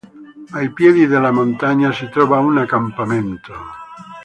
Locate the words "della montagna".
1.05-1.91